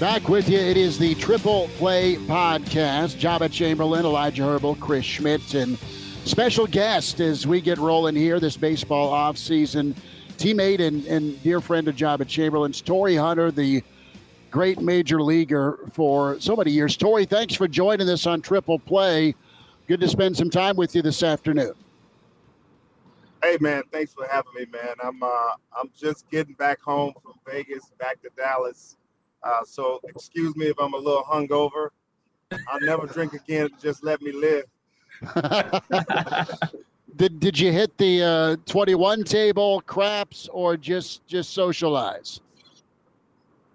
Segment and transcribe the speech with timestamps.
[0.00, 0.60] Back with you.
[0.60, 3.18] It is the Triple Play Podcast.
[3.18, 5.76] Joba Chamberlain, Elijah Herbal, Chris Schmidt, and
[6.24, 9.96] special guest as we get rolling here this baseball offseason.
[10.36, 13.82] Teammate and, and dear friend of Joba Chamberlain's, Torii Hunter, the
[14.52, 16.96] great major leaguer for so many years.
[16.96, 19.34] Torii, thanks for joining us on Triple Play.
[19.88, 21.72] Good to spend some time with you this afternoon.
[23.42, 24.94] Hey man, thanks for having me, man.
[25.02, 28.97] I'm uh, I'm just getting back home from Vegas, back to Dallas.
[29.42, 31.90] Uh, so excuse me if I'm a little hungover.
[32.52, 33.68] I'll never drink again.
[33.80, 34.64] Just let me live.
[37.16, 42.40] did Did you hit the uh, 21 table, craps, or just just socialize?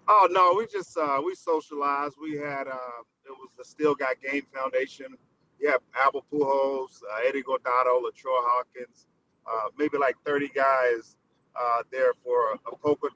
[0.07, 2.16] Oh no, we just uh, we socialized.
[2.21, 5.16] We had uh, it was the Still Got Game Foundation.
[5.60, 9.05] Yeah, Albert Pujols, uh, Eddie Guardado, LaTroy Hawkins,
[9.48, 11.16] uh, maybe like 30 guys
[11.55, 13.10] uh, there for a, a poker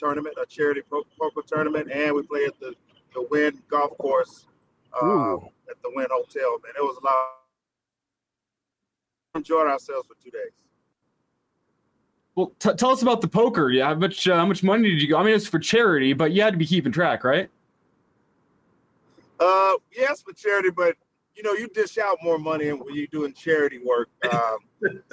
[0.00, 2.74] tournament, a charity poker tournament, and we played at the
[3.14, 4.46] the Wynn Golf Course
[5.00, 6.58] uh, at the Wynn Hotel.
[6.62, 7.26] Man, it was a lot.
[9.34, 10.52] Enjoyed ourselves for two days.
[12.34, 13.70] Well, t- tell us about the poker.
[13.70, 15.18] Yeah, how much uh, how much money did you go?
[15.18, 17.50] I mean, it's for charity, but you had to be keeping track, right?
[19.38, 20.96] Uh, yes, for charity, but
[21.34, 24.08] you know, you dish out more money when you're doing charity work.
[24.30, 24.58] Um,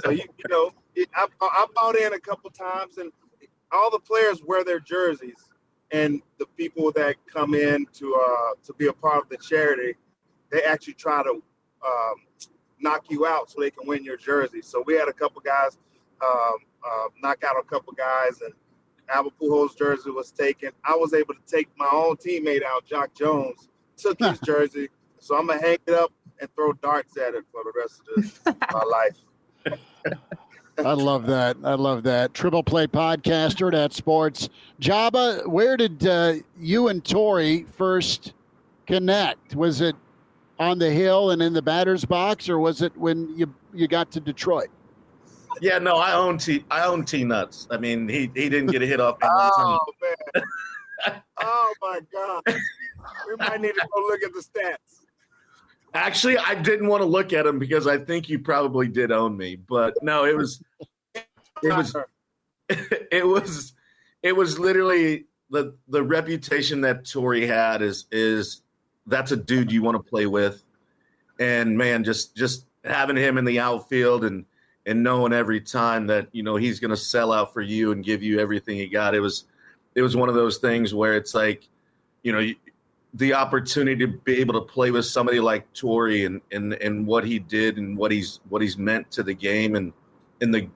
[0.03, 3.11] so you, you know, it, I, I bought in a couple times, and
[3.71, 5.49] all the players wear their jerseys,
[5.91, 9.95] and the people that come in to uh, to be a part of the charity,
[10.51, 12.15] they actually try to um,
[12.79, 14.61] knock you out so they can win your jersey.
[14.61, 15.77] So we had a couple guys
[16.23, 18.53] um, uh, knock out a couple guys, and
[19.09, 20.71] Albert Pujols' jersey was taken.
[20.83, 24.89] I was able to take my own teammate out, Jacque Jones, took his jersey.
[25.19, 28.01] So I'm gonna hang it up and throw darts at it for the rest
[28.45, 29.17] of my life.
[30.77, 31.57] I love that.
[31.63, 32.33] I love that.
[32.33, 34.49] Triple Play podcast Hurrdat Sports.
[34.79, 38.33] Joba, where did uh, you and Torii first
[38.85, 39.55] connect?
[39.55, 39.95] Was it
[40.59, 44.11] on the hill and in the batter's box, or was it when you you got
[44.11, 44.69] to Detroit?
[45.61, 46.63] Yeah, no, I own T.
[46.69, 47.67] I own T nuts.
[47.71, 49.17] I mean, he he didn't get a hit off.
[49.23, 51.21] oh man!
[51.41, 52.43] oh my God!
[53.27, 55.06] We might need to go look at the stats.
[55.93, 59.37] Actually, I didn't want to look at him because I think you probably did own
[59.37, 59.55] me.
[59.55, 60.61] But no, it was
[61.15, 61.95] it was
[62.69, 63.73] it was
[64.23, 68.61] it was literally the the reputation that Torii had is is
[69.05, 70.63] that's a dude you want to play with.
[71.39, 74.45] And man, just just having him in the outfield and
[74.85, 78.23] and knowing every time that, you know, he's gonna sell out for you and give
[78.23, 79.15] you everything he got.
[79.15, 79.45] It was
[79.95, 81.67] it was one of those things where it's like,
[82.23, 82.51] you know,
[83.13, 87.25] the opportunity to be able to play with somebody like Torii and, and and what
[87.25, 89.93] he did and what he's what he's meant to the game and
[90.41, 90.69] and the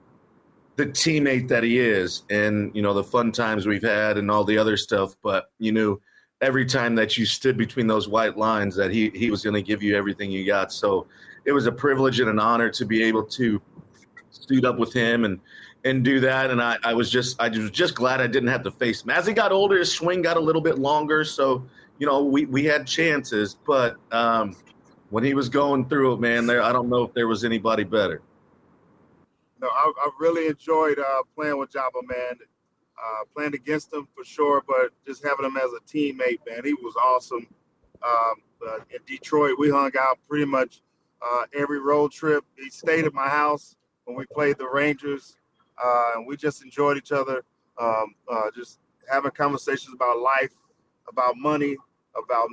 [0.76, 4.44] the teammate that he is and you know the fun times we've had and all
[4.44, 5.14] the other stuff.
[5.22, 6.00] But you knew
[6.40, 9.62] every time that you stood between those white lines that he he was going to
[9.62, 10.72] give you everything you got.
[10.72, 11.06] So
[11.44, 13.60] it was a privilege and an honor to be able to
[14.30, 15.38] suit up with him and
[15.84, 16.50] and do that.
[16.50, 19.10] And I, I was just I was just glad I didn't have to face him.
[19.10, 21.24] As he got older his swing got a little bit longer.
[21.24, 21.64] So
[21.98, 24.56] you know, we, we had chances, but um,
[25.10, 27.84] when he was going through it, man, there I don't know if there was anybody
[27.84, 28.22] better.
[29.60, 32.38] No, I, I really enjoyed uh, playing with Joba, man.
[33.02, 36.74] Uh, playing against him for sure, but just having him as a teammate, man, he
[36.74, 37.46] was awesome.
[38.02, 38.42] Um,
[38.90, 40.82] in Detroit, we hung out pretty much
[41.20, 42.44] uh, every road trip.
[42.56, 45.36] He stayed at my house when we played the Rangers,
[45.82, 47.44] uh, and we just enjoyed each other.
[47.80, 48.78] Um, uh, just
[49.10, 50.50] having conversations about life,
[51.12, 51.76] about money,
[52.16, 52.48] about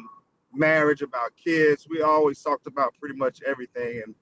[0.53, 1.87] marriage, about kids.
[1.89, 4.01] We always talked about pretty much everything.
[4.05, 4.15] And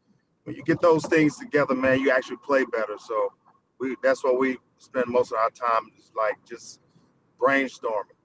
[0.43, 2.95] when you get those things together, man, you actually play better.
[2.97, 3.33] So
[3.79, 6.79] we that's what we spend most of our time is like just
[7.39, 8.15] brainstorming.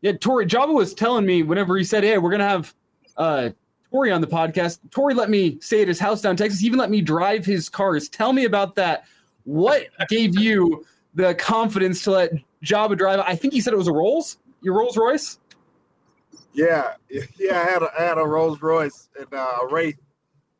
[0.00, 2.74] Yeah, Torii Joba was telling me whenever he said, Hey, we're gonna have
[3.16, 3.50] uh
[3.90, 4.78] Torii on the podcast.
[4.90, 7.68] Torii let me stay at his house down Texas, he even let me drive his
[7.68, 8.08] cars.
[8.08, 9.04] Tell me about that.
[9.44, 10.84] What gave you
[11.14, 12.32] the confidence to let
[12.64, 13.20] Joba drive?
[13.20, 15.38] I think he said it was a Rolls, your Rolls Royce.
[16.52, 16.94] Yeah,
[17.38, 19.98] yeah, I had a, I had a Rolls Royce and uh, a Wraith,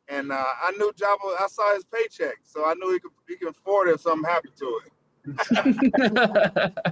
[0.07, 1.39] and uh, I knew Joba.
[1.39, 3.99] I saw his paycheck, so I knew he could he could afford it.
[3.99, 4.91] So I'm happy to it.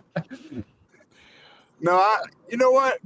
[1.81, 2.24] no, I.
[2.50, 3.00] You know what?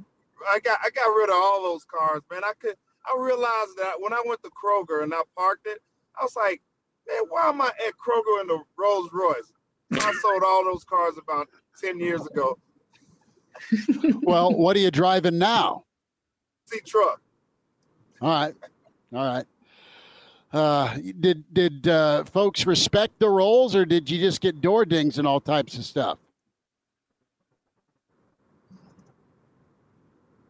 [0.50, 2.44] I got I got rid of all those cars, man.
[2.44, 2.76] I could.
[3.06, 5.80] I realized that when I went to Kroger and I parked it,
[6.20, 6.62] I was like,
[7.08, 9.54] man, why am I at Kroger in the Rolls Royce?
[9.94, 11.48] I sold all those cars about
[11.82, 12.58] ten years ago.
[14.22, 15.86] Well, what are you driving now?
[16.66, 17.22] See truck.
[18.22, 18.56] All right,
[19.14, 19.46] all right.
[20.54, 25.18] Uh, did did uh, folks respect the Rolls, or did you just get door dings
[25.18, 26.18] and all types of stuff?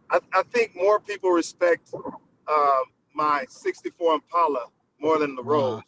[0.09, 1.93] I, I think more people respect
[2.47, 2.79] uh,
[3.13, 4.67] my 64 Impala
[4.99, 5.81] more than the Rose.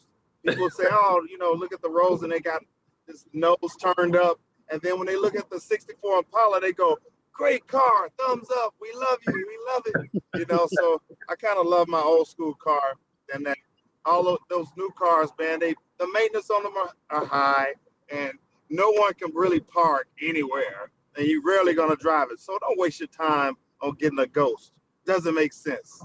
[0.45, 2.61] People say, oh, you know, look at the Rose and they got
[3.07, 4.39] this nose turned up.
[4.69, 6.97] And then when they look at the 64 Impala, they go,
[7.33, 10.23] great car, thumbs up, we love you, we love it.
[10.35, 12.97] You know, so I kind of love my old school car.
[13.33, 13.57] And that
[14.05, 17.73] all of those new cars, man, they the maintenance on them are, are high
[18.09, 18.33] and
[18.69, 22.39] no one can really park anywhere and you're rarely gonna drive it.
[22.39, 24.71] So don't waste your time on getting a ghost.
[25.05, 26.03] Doesn't make sense.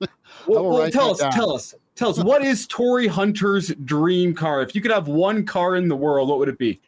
[0.46, 1.32] well, well tell us, down.
[1.32, 4.62] tell us, tell us, what is Torii Hunter's dream car?
[4.62, 6.80] If you could have one car in the world, what would it be?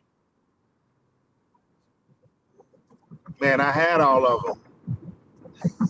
[3.41, 5.89] Man, I had all of them.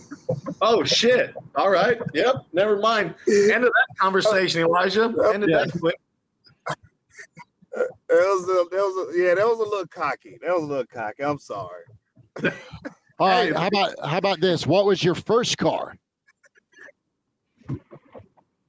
[0.61, 1.33] oh shit!
[1.55, 1.99] All right.
[2.13, 2.35] Yep.
[2.53, 3.15] Never mind.
[3.27, 5.13] End of that conversation, Elijah.
[5.33, 5.65] End of yeah.
[5.65, 5.99] that quick.
[7.75, 10.37] That was a, that was a, yeah, that was a little cocky.
[10.41, 11.23] That was a little cocky.
[11.23, 11.83] I'm sorry.
[13.19, 13.55] All right.
[13.55, 14.65] How about how about this?
[14.65, 15.95] What was your first car?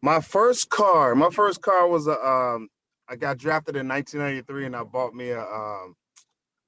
[0.03, 1.15] My first car.
[1.15, 2.19] My first car was a.
[2.21, 2.69] Um,
[3.09, 5.97] I got drafted in 1993, and I bought me a um,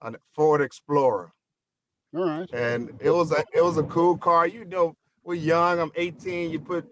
[0.01, 1.33] a Ford Explorer.
[2.15, 2.49] All right.
[2.53, 4.47] And it was a it was a cool car.
[4.47, 5.81] You know, we're young.
[5.81, 6.51] I'm 18.
[6.51, 6.87] You put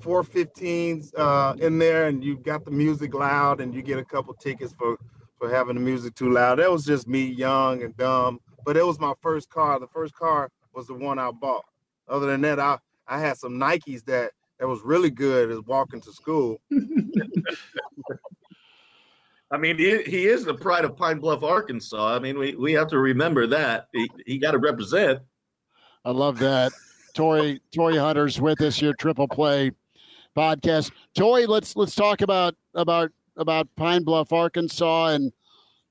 [0.00, 4.34] 415s uh, in there, and you got the music loud, and you get a couple
[4.34, 4.98] tickets for
[5.38, 6.58] for having the music too loud.
[6.58, 8.40] That was just me, young and dumb.
[8.64, 9.78] But it was my first car.
[9.78, 11.64] The first car was the one I bought.
[12.08, 16.00] Other than that, I I had some Nikes that that was really good as walking
[16.00, 16.60] to school.
[19.54, 22.16] I mean, he, he is the pride of Pine Bluff, Arkansas.
[22.16, 25.20] I mean, we, we have to remember that he, he got to represent.
[26.04, 26.72] I love that.
[27.14, 29.70] Torii Torii Hunter's with us here, Triple Play
[30.36, 30.90] podcast.
[31.14, 35.32] Torii, let's let's talk about about about Pine Bluff, Arkansas, and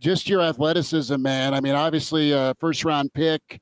[0.01, 1.54] just your athleticism, man.
[1.54, 3.62] I mean, obviously, uh, first round pick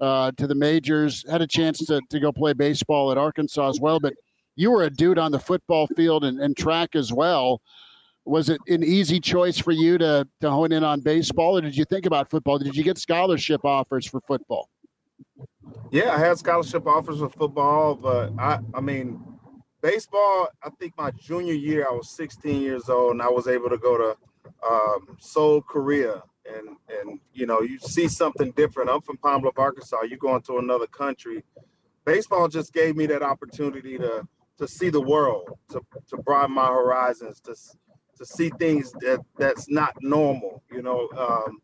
[0.00, 3.80] uh, to the majors, had a chance to to go play baseball at Arkansas as
[3.80, 4.14] well, but
[4.54, 7.60] you were a dude on the football field and, and track as well.
[8.30, 11.76] Was it an easy choice for you to to hone in on baseball, or did
[11.76, 12.58] you think about football?
[12.58, 14.68] Did you get scholarship offers for football?
[15.90, 19.20] Yeah, I had scholarship offers for football, but I I mean
[19.82, 23.68] baseball, I think my junior year, I was 16 years old, and I was able
[23.68, 24.16] to go to
[24.64, 28.90] um, Seoul, Korea, and and you know, you see something different.
[28.90, 30.02] I'm from Pine Bluff, Arkansas.
[30.02, 31.42] You go into another country.
[32.04, 34.24] Baseball just gave me that opportunity to
[34.58, 35.80] to see the world, to
[36.10, 37.56] to broaden my horizons, to
[38.20, 40.62] to see things that that's not normal.
[40.70, 41.60] You know, um,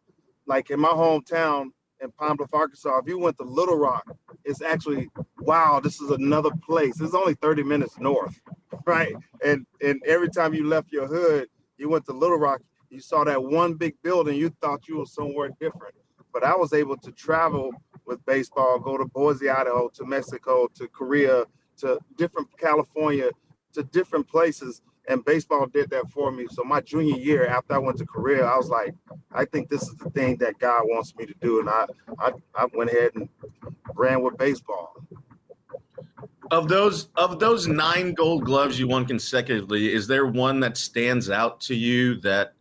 [0.47, 1.67] like in my hometown,
[2.01, 4.05] in Pine Bluff, Arkansas, if you went to Little Rock,
[4.45, 5.09] it's actually
[5.41, 7.01] wow, this is another place.
[7.01, 8.41] It's only 30 minutes north,
[8.87, 9.15] right?
[9.45, 13.23] And and every time you left your hood, you went to Little Rock, you saw
[13.25, 15.95] that one big building, you thought you were somewhere different.
[16.33, 17.71] But I was able to travel
[18.07, 21.45] with baseball, go to Boise, Idaho, to Mexico, to Korea,
[21.79, 23.31] to different California,
[23.73, 26.47] to different places and baseball did that for me.
[26.51, 28.95] So my junior year, after I went to Korea, I was like,
[29.33, 31.87] I think this is the thing that God wants me to do, and I
[32.19, 33.29] I, I went ahead and
[33.95, 34.95] ran with baseball.
[36.51, 41.31] Of those of those nine Gold Gloves you won consecutively, is there one that stands
[41.31, 42.55] out to you that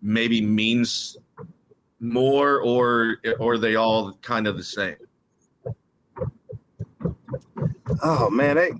[0.00, 1.16] maybe means
[2.00, 4.96] more, or or are they all kind of the same?
[8.02, 8.72] Oh man, they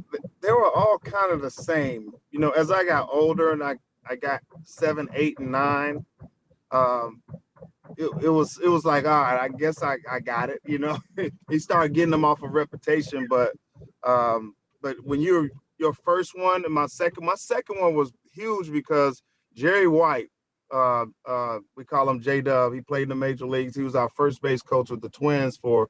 [0.42, 3.76] they were all kind of the same you know, as I got older and I,
[4.06, 6.04] I got seven, eight, and nine,
[6.70, 7.22] um,
[7.96, 10.78] it, it was it was like, all right, I guess I, I got it, you
[10.78, 10.98] know.
[11.50, 13.52] he started getting them off of reputation, but
[14.06, 18.70] um, but when you're your first one and my second, my second one was huge
[18.70, 19.22] because
[19.54, 20.28] Jerry White,
[20.70, 22.74] uh, uh, we call him J Dub.
[22.74, 23.74] He played in the major leagues.
[23.76, 25.88] He was our first base coach with the Twins for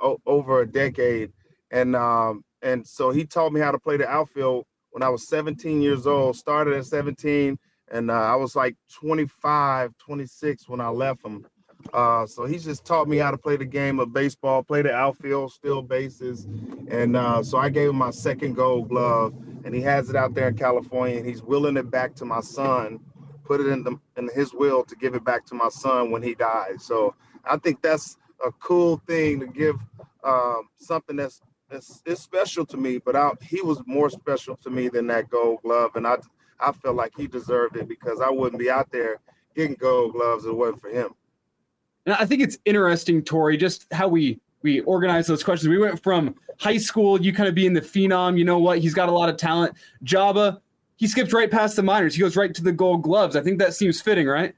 [0.00, 1.32] o- over a decade,
[1.72, 5.26] and um, and so he taught me how to play the outfield when I was
[5.28, 6.36] 17 years old.
[6.36, 7.58] Started at 17,
[7.90, 11.46] and uh, I was like 25, 26 when I left him.
[11.92, 14.94] Uh, so he just taught me how to play the game of baseball, play the
[14.94, 16.46] outfield, steal bases,
[16.88, 20.32] and uh, so I gave him my second Gold Glove, and he has it out
[20.34, 23.00] there in California, and he's willing it back to my son,
[23.44, 26.22] put it in the in his will to give it back to my son when
[26.22, 26.84] he dies.
[26.84, 29.76] So I think that's a cool thing to give
[30.22, 31.40] um, something that's
[31.72, 35.30] it's, it's special to me, but I, he was more special to me than that
[35.30, 35.92] gold glove.
[35.96, 36.16] And I,
[36.60, 39.20] I felt like he deserved it because I wouldn't be out there
[39.56, 41.10] getting gold gloves if it wasn't for him.
[42.06, 45.68] And I think it's interesting, Torii, just how we we organize those questions.
[45.68, 48.78] We went from high school, you kind of being the phenom, you know what?
[48.78, 49.74] He's got a lot of talent.
[50.04, 50.60] Joba,
[50.96, 52.14] he skipped right past the minors.
[52.14, 53.34] He goes right to the gold gloves.
[53.34, 54.54] I think that seems fitting, right?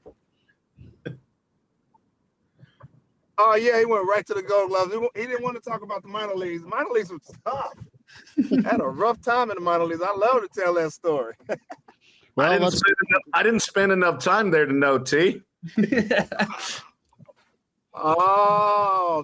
[3.37, 4.93] Oh yeah, he went right to the Gold Gloves.
[4.93, 6.63] He, he didn't want to talk about the minor leagues.
[6.63, 7.73] The minor leagues was tough.
[8.65, 10.01] had a rough time in the minor leagues.
[10.01, 11.33] I love to tell that story.
[12.35, 12.73] well, I didn't,
[13.09, 15.41] enough, I didn't, spend enough time there to know T.
[17.93, 19.23] oh,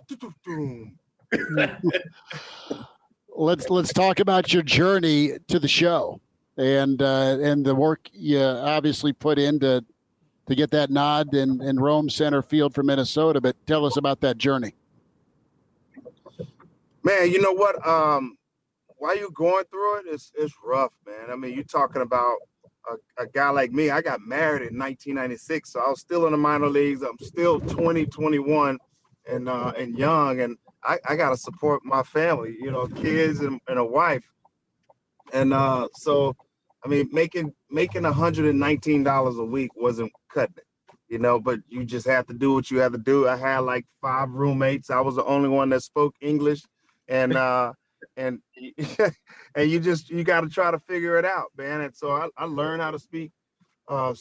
[3.35, 6.19] let's let's talk about your journey to the show
[6.57, 9.83] and uh, and the work you obviously put into
[10.47, 13.39] to get that nod in, and roam center field for Minnesota.
[13.41, 14.73] But tell us about that journey.
[17.03, 17.85] Man, you know what?
[17.87, 18.37] Um,
[18.97, 21.31] while you're going through it, it's it's rough, man.
[21.31, 22.35] I mean, you're talking about
[22.89, 23.89] a, a, guy like me.
[23.89, 27.01] I got married in 1996, so I was still in the minor leagues.
[27.01, 28.77] I'm still 20, 21,
[29.27, 33.39] and uh, and young, and I, I got to support my family, you know, kids
[33.39, 34.23] and, and a wife.
[35.33, 36.35] And uh, so,
[36.83, 40.65] I mean, making making $119 a week wasn't cutting it,
[41.09, 43.27] you know, but you just have to do what you have to do.
[43.27, 44.89] I had like five roommates.
[44.89, 46.61] I was the only one that spoke English.
[47.07, 47.73] And, uh,
[48.17, 48.39] and,
[49.55, 51.81] and you just, you got to try to figure it out, man.
[51.81, 53.31] And so I, I learned how to speak
[53.87, 54.15] uh,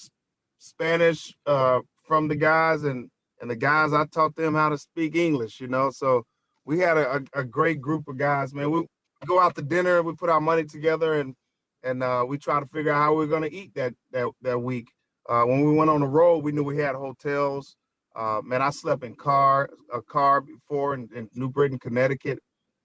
[0.59, 3.09] Spanish uh, from the guys and,
[3.41, 6.25] and the guys, I taught them how to speak English, you know, so
[6.67, 8.71] we had a, a, a great group of guys, man.
[8.71, 8.85] We
[9.27, 11.35] go out to dinner, we put our money together, and
[11.83, 14.29] and uh, we try to figure out how we are going to eat that that
[14.43, 14.89] that week.
[15.29, 17.77] Uh, when we went on the road, we knew we had hotels.
[18.17, 22.41] Uh, man, I slept in car a car before in, in New Britain, Connecticut,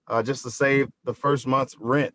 [0.08, 2.14] uh, just to save the first month's rent.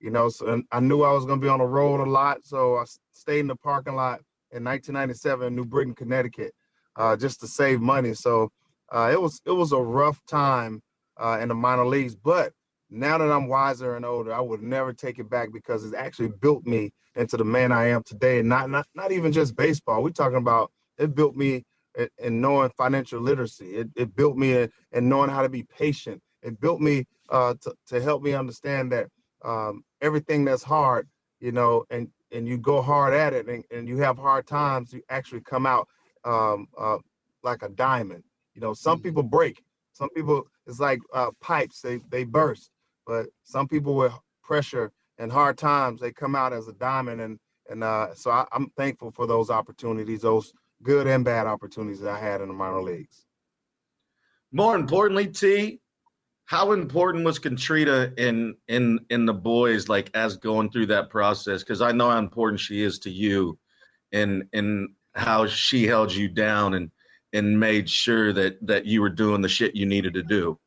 [0.00, 2.44] You know, so I knew I was going to be on the road a lot,
[2.44, 4.20] so I stayed in the parking lot
[4.50, 6.52] in 1997 in New Britain, Connecticut,
[6.96, 8.14] uh, just to save money.
[8.14, 8.50] So
[8.92, 10.82] uh, it was it was a rough time
[11.40, 12.16] in the minor leagues.
[12.16, 12.52] But
[12.92, 16.28] now that I'm wiser and older, I would never take it back because it's actually
[16.28, 18.40] built me into the man I am today.
[18.40, 20.02] And not not not even just baseball.
[20.02, 21.64] We're talking about it built me
[21.96, 23.76] in, in knowing financial literacy.
[23.76, 26.20] It, it built me in, in, knowing how to be patient.
[26.42, 29.08] It built me uh, to to help me understand that
[29.44, 31.08] um, everything that's hard,
[31.40, 34.92] you know, and and you go hard at it, and, and you have hard times,
[34.92, 35.88] you actually come out
[36.24, 36.98] um, uh,
[37.42, 38.22] like a diamond.
[38.54, 39.04] You know, some mm-hmm.
[39.04, 39.62] people break.
[39.92, 42.70] Some people it's like uh, pipes; they they burst.
[43.06, 47.20] But some people with pressure and hard times, they come out as a diamond.
[47.20, 52.00] And and uh, so I, I'm thankful for those opportunities, those good and bad opportunities
[52.00, 53.24] that I had in the minor leagues.
[54.50, 55.80] More importantly, T,
[56.44, 61.62] how important was Katrina in in in the boys like as going through that process?
[61.62, 63.58] Because I know how important she is to you,
[64.12, 66.90] and and how she held you down and
[67.32, 70.58] and made sure that that you were doing the shit you needed to do.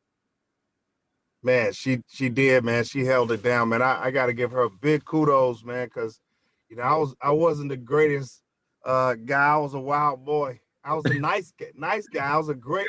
[1.46, 2.82] Man, she she did, man.
[2.82, 3.80] She held it down, man.
[3.80, 6.20] I, I got to give her big kudos, man, because
[6.68, 8.42] you know I was I wasn't the greatest
[8.84, 9.54] uh, guy.
[9.54, 10.58] I was a wild boy.
[10.82, 12.26] I was a nice nice guy.
[12.26, 12.88] I was a great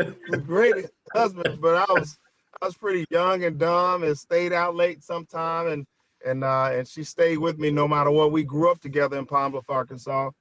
[0.44, 2.18] great husband, but I was
[2.60, 5.86] I was pretty young and dumb and stayed out late sometime and
[6.26, 8.32] and uh, and she stayed with me no matter what.
[8.32, 10.32] We grew up together in Pine Bluff, Arkansas,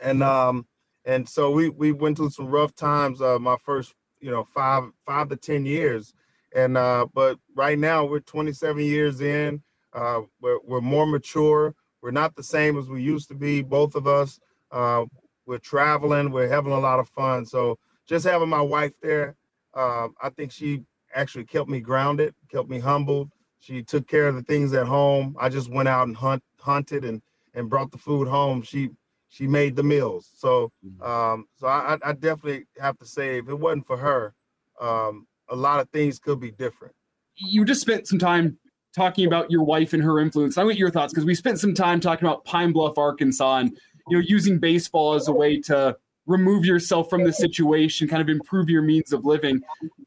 [0.00, 0.66] and um
[1.04, 3.20] and so we we went through some rough times.
[3.20, 6.14] Uh, my first you know five five to ten years,
[6.54, 9.62] and uh, but right now we're 27 years in.
[9.92, 11.74] Uh, we're we're more mature.
[12.00, 13.62] We're not the same as we used to be.
[13.62, 14.40] Both of us.
[14.70, 15.04] Uh,
[15.46, 16.30] we're traveling.
[16.30, 17.44] We're having a lot of fun.
[17.44, 19.36] So just having my wife there,
[19.74, 20.82] uh, I think she
[21.14, 23.30] actually kept me grounded, kept me humbled.
[23.60, 25.36] She took care of the things at home.
[25.38, 27.20] I just went out and hunt hunted and
[27.54, 28.62] and brought the food home.
[28.62, 28.90] She
[29.28, 30.30] she made the meals.
[30.34, 31.02] So mm-hmm.
[31.02, 34.34] um, so I, I definitely have to say if it wasn't for her,
[34.80, 36.94] um, a lot of things could be different.
[37.36, 38.58] You just spent some time
[38.94, 40.56] talking about your wife and her influence.
[40.56, 43.76] I want your thoughts because we spent some time talking about Pine Bluff, Arkansas, and
[44.08, 45.96] you know using baseball as a way to
[46.26, 49.60] remove yourself from the situation, kind of improve your means of living.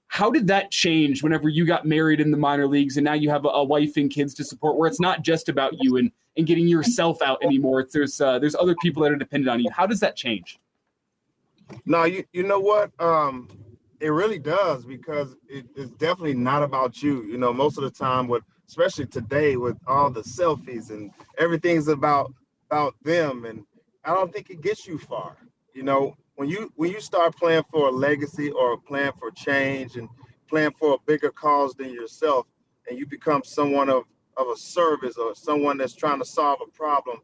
[0.07, 3.29] How did that change whenever you got married in the minor leagues and now you
[3.29, 6.11] have a, a wife and kids to support, where it's not just about you and
[6.37, 7.81] and getting yourself out anymore.
[7.81, 9.69] It's, there's uh, there's other people that are dependent on you.
[9.71, 10.59] How does that change?
[11.85, 12.91] No, you you know what?
[12.99, 13.49] Um,
[13.99, 17.23] it really does because it, it's definitely not about you.
[17.23, 21.87] You know, most of the time, with especially today with all the selfies and everything's
[21.87, 22.33] about
[22.69, 23.63] about them, and
[24.03, 25.37] I don't think it gets you far.
[25.73, 29.31] You know, when you when you start playing for a legacy or a plan for
[29.31, 30.09] change and
[30.49, 32.45] plan for a bigger cause than yourself,
[32.89, 34.03] and you become someone of
[34.37, 37.17] of a service or someone that's trying to solve a problem,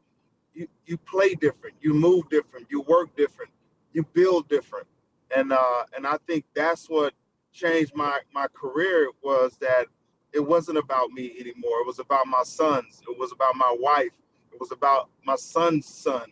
[0.53, 3.51] you you play different, you move different, you work different,
[3.94, 4.88] you build different,
[5.35, 7.13] and uh, and I think that's what
[7.51, 9.87] changed my my career was that
[10.33, 11.81] it wasn't about me anymore.
[11.81, 13.01] It was about my sons.
[13.07, 14.13] It was about my wife.
[14.51, 16.31] It was about my son's sons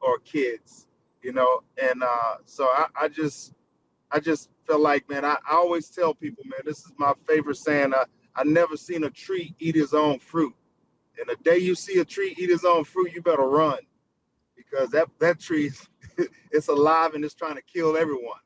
[0.00, 0.86] or kids,
[1.22, 1.62] you know.
[1.82, 3.54] And uh, so I, I just
[4.10, 7.56] I just felt like, man, I, I always tell people, man, this is my favorite
[7.56, 7.94] saying.
[7.94, 8.04] I,
[8.36, 10.54] I never seen a tree eat his own fruit.
[11.18, 13.78] And the day you see a tree eat his own fruit, you better run
[14.56, 15.70] because that that tree
[16.50, 18.40] it's alive and it's trying to kill everyone.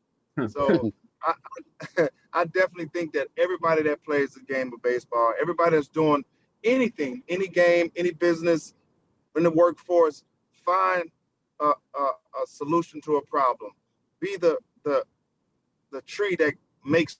[0.48, 5.88] So I, I definitely think that everybody that plays the game of baseball, everybody that's
[5.88, 6.24] doing
[6.64, 8.74] anything, any game, any business
[9.36, 10.24] in the workforce,
[10.64, 11.10] find
[11.60, 13.70] a, a, a solution to a problem.
[14.20, 15.04] Be the the
[15.92, 16.54] the tree that
[16.84, 17.18] makes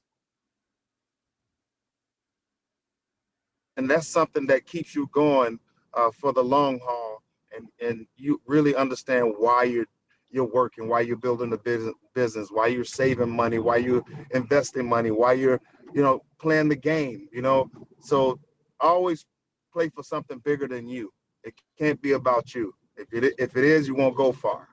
[3.77, 5.59] and that's something that keeps you going
[5.95, 7.23] uh, for the long haul
[7.55, 9.87] and and you really understand why you're
[10.35, 15.13] you're working why you're building the business why you're saving money why you're investing money
[15.13, 15.61] why you're
[15.95, 18.39] you know playing the game you know so
[18.81, 19.25] always
[19.73, 21.13] play for something bigger than you
[21.45, 24.69] it can't be about you if it if it is you won't go far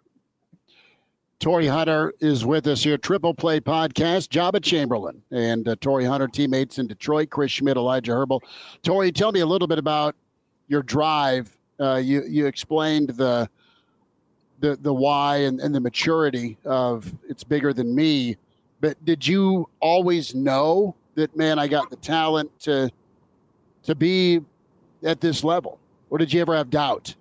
[1.39, 2.99] Torii Hunter is with us here.
[2.99, 4.27] Triple Play Podcast.
[4.27, 7.31] Joba Chamberlain and uh, Torii Hunter teammates in Detroit.
[7.31, 8.43] Chris Schmidt, Elijah Herbal.
[8.83, 10.15] Torii, tell me a little bit about
[10.67, 11.57] your drive.
[11.79, 13.49] Uh, you you explained the
[14.61, 18.37] the the why and, and the maturity of it's bigger than me.
[18.79, 22.89] But did you always know that man, I got the talent to
[23.83, 24.41] to be
[25.03, 27.15] at this level, or did you ever have doubt?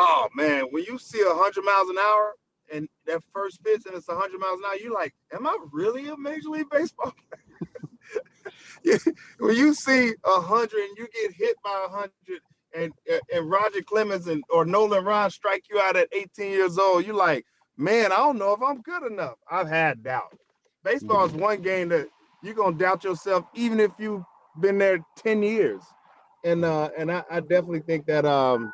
[0.00, 2.34] oh man, when you see a hundred miles an hour
[2.72, 5.56] and that first pitch and it's a hundred miles an hour, you're like, am I
[5.72, 7.12] really a major league baseball
[8.82, 8.98] player?
[9.38, 12.40] when you see a hundred and you get hit by a hundred
[12.74, 12.92] and
[13.32, 17.14] and Roger Clemens and or Nolan Ryan strike you out at 18 years old, you're
[17.14, 17.44] like,
[17.76, 19.36] man, I don't know if I'm good enough.
[19.50, 20.36] I've had doubt.
[20.84, 22.08] Baseball is one game that
[22.42, 24.24] you're gonna doubt yourself, even if you've
[24.60, 25.82] been there 10 years.
[26.44, 28.72] And uh and I, I definitely think that um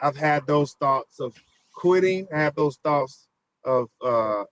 [0.00, 1.34] I've had those thoughts of
[1.74, 2.26] quitting.
[2.32, 3.28] I have those thoughts
[3.64, 4.44] of, uh,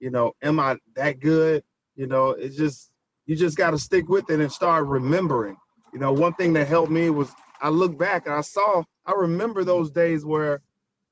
[0.00, 1.62] you know, am I that good?
[1.94, 2.90] You know, it's just
[3.26, 5.56] you just got to stick with it and start remembering.
[5.92, 9.12] You know, one thing that helped me was I look back and I saw I
[9.12, 10.62] remember those days where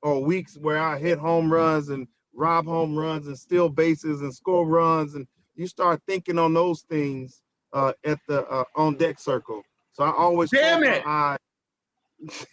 [0.02, 4.35] or weeks where I hit home runs and rob home runs and steal bases and
[4.35, 9.18] score runs and you start thinking on those things uh, at the uh, on deck
[9.18, 9.62] circle.
[9.92, 11.04] So I always damn it.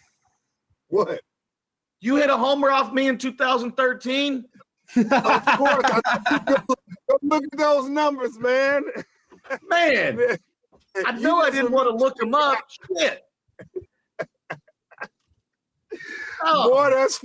[0.88, 1.22] What?
[2.00, 4.44] You hit a homer off me in 2013?
[4.94, 5.84] of course.
[7.22, 8.82] look at those numbers, man.
[9.70, 10.20] Man,
[11.06, 12.58] I know I didn't want to look them up.
[12.98, 13.22] Shit.
[16.44, 16.70] Oh.
[16.70, 17.20] Boy, that's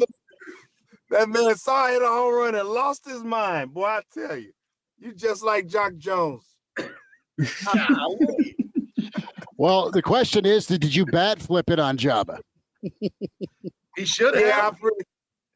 [1.10, 3.74] that man saw hit a home run and lost his mind.
[3.74, 4.52] Boy, I tell you,
[5.00, 6.44] you just like Jacque Jones.
[9.58, 12.40] well, the question is, did you bat flip it on Joba?
[12.82, 14.46] he should have.
[14.46, 14.72] Yeah,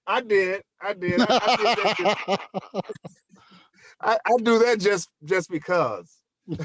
[0.07, 0.61] I, I, did.
[0.81, 1.21] I did.
[1.21, 2.07] I, I, did
[4.01, 6.17] I, I do that just just because.
[6.47, 6.57] no,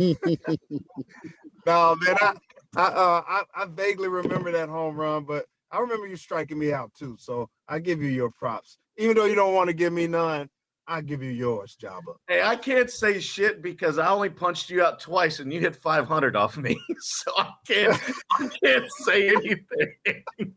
[1.97, 2.35] man, I
[2.77, 6.73] I, uh, I I vaguely remember that home run, but I remember you striking me
[6.73, 7.17] out too.
[7.19, 10.49] So I give you your props, even though you don't want to give me none.
[10.89, 12.15] I give you yours, Joba.
[12.29, 15.75] Hey, I can't say shit because I only punched you out twice and you hit
[15.75, 18.01] 500 off me, so I can't.
[18.33, 20.55] I can't say anything.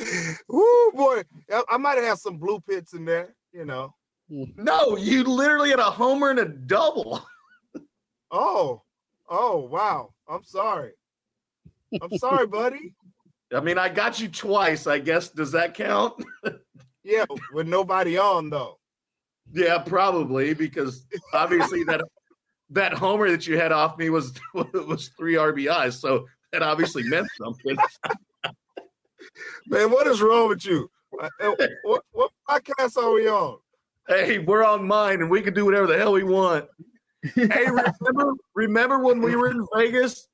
[0.54, 1.22] Ooh, boy,
[1.68, 3.94] I might have had some blue pits in there, you know.
[4.30, 4.44] Hmm.
[4.56, 7.26] No, you literally had a homer and a double.
[8.30, 8.82] Oh,
[9.30, 10.10] oh, wow.
[10.28, 10.92] I'm sorry.
[12.02, 12.92] I'm sorry, buddy.
[13.54, 14.86] I mean, I got you twice.
[14.86, 16.22] I guess does that count?
[17.02, 18.78] yeah, with nobody on though.
[19.52, 22.02] Yeah, probably because obviously that
[22.70, 27.28] that homer that you had off me was was three RBIs, so that obviously meant
[27.40, 27.76] something.
[29.66, 30.90] Man, what is wrong with you?
[31.20, 33.58] Uh, uh, what, what podcast are we on?
[34.06, 36.66] Hey, we're on mine, and we can do whatever the hell we want.
[37.34, 40.28] hey, remember remember when we were in Vegas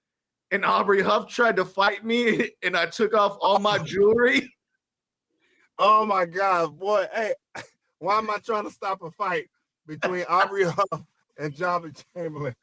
[0.55, 4.55] and Aubrey Huff tried to fight me, and I took off all my jewelry?
[5.79, 7.07] Oh my God, boy!
[7.13, 7.35] Hey,
[7.99, 9.49] why am I trying to stop a fight
[9.87, 11.03] between Aubrey Huff
[11.39, 12.55] and Joba Chamberlain?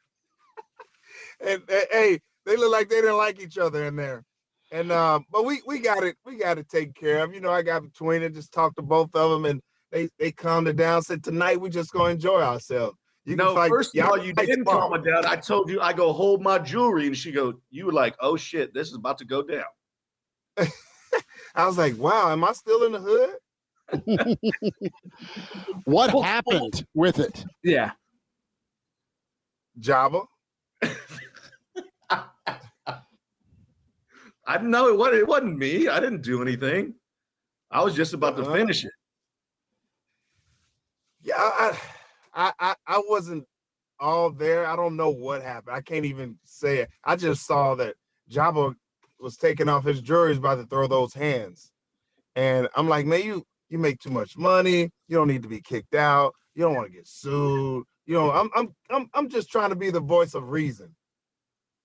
[1.40, 4.24] and, and hey, they look like they didn't like each other in there.
[4.70, 7.34] And uh, but we we got it we got to take care of.
[7.34, 10.32] You know, I got between it, just talked to both of them, and they they
[10.32, 11.02] calmed it down.
[11.02, 12.96] Said tonight we just gonna enjoy ourselves.
[13.24, 14.88] You no, fight, first of all, you didn't tomorrow.
[14.88, 15.24] calm it down.
[15.26, 18.36] I told you I go hold my jewelry, and she go, you were like, oh
[18.36, 19.64] shit, this is about to go down.
[21.54, 23.36] I was like, wow, am I still in the hood?
[25.84, 27.44] what happened with it?
[27.62, 27.92] Yeah.
[29.78, 30.26] Joba.
[34.44, 35.88] I know it wasn't, it wasn't me.
[35.88, 36.94] I didn't do anything.
[37.70, 38.54] I was just about to uh-huh.
[38.54, 38.92] finish it.
[41.22, 41.78] Yeah, I,
[42.34, 43.44] I, I, I wasn't
[44.00, 44.66] all there.
[44.66, 45.76] I don't know what happened.
[45.76, 46.90] I can't even say it.
[47.04, 47.94] I just saw that
[48.30, 48.74] Joba
[49.20, 51.70] was taking off his jury's about to throw those hands.
[52.34, 54.90] And I'm like, man, you you make too much money.
[55.08, 56.34] You don't need to be kicked out.
[56.54, 57.84] You don't want to get sued.
[58.06, 60.94] You know, I'm I'm I'm I'm just trying to be the voice of reason.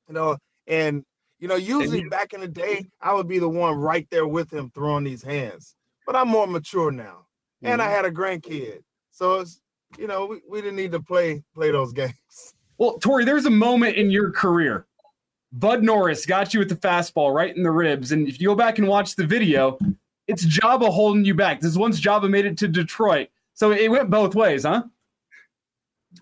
[0.07, 1.03] You know, and
[1.39, 4.51] you know, usually back in the day, I would be the one right there with
[4.51, 5.75] him throwing these hands.
[6.05, 7.25] But I'm more mature now.
[7.63, 7.67] Mm-hmm.
[7.67, 7.95] And I mm-hmm.
[7.95, 8.79] had a grandkid.
[9.11, 9.61] So it's
[9.97, 12.13] you know, we, we didn't need to play play those games.
[12.77, 14.85] Well, Torii, there's a moment in your career.
[15.51, 18.11] Bud Norris got you with the fastball right in the ribs.
[18.11, 19.79] And if you go back and watch the video,
[20.27, 21.61] it's Joba holding you back.
[21.61, 23.29] This is once Joba made it to Detroit.
[23.53, 24.83] So it went both ways, huh?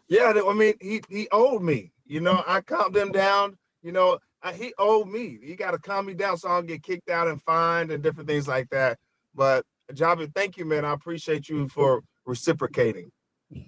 [0.07, 1.91] Yeah, I mean, he he owed me.
[2.05, 3.57] You know, I calmed him down.
[3.81, 5.39] You know, I, he owed me.
[5.43, 8.01] He got to calm me down so I don't get kicked out and fined and
[8.01, 8.97] different things like that.
[9.33, 10.85] But Joba, thank you, man.
[10.85, 13.11] I appreciate you for reciprocating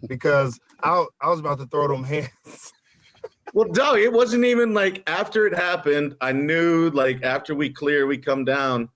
[0.07, 2.29] because I I was about to throw them hands.
[3.53, 6.15] well, Doug, it wasn't even like after it happened.
[6.21, 8.89] I knew like after we clear, we come down,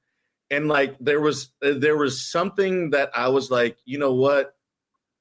[0.50, 4.56] and like there was there was something that I was like, you know what,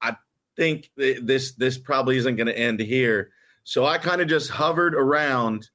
[0.03, 0.17] I
[0.57, 3.31] think this this probably isn't going to end here.
[3.65, 5.69] So I kind of just hovered around,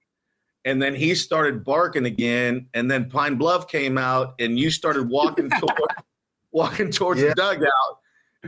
[0.65, 5.09] and then he started barking again, and then Pine Bluff came out, and you started
[5.09, 5.93] walking toward
[6.51, 7.29] walking towards yeah.
[7.29, 7.99] the dugout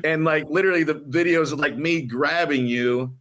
[0.03, 3.15] and like literally the videos of like me grabbing you.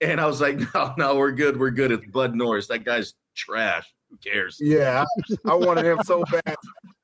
[0.00, 1.58] And I was like, no, no, we're good.
[1.58, 1.90] We're good.
[1.90, 2.68] It's Bud Norris.
[2.68, 3.92] That guy's trash.
[4.10, 4.56] Who cares?
[4.60, 5.04] Yeah,
[5.44, 6.56] I, wanted him so bad.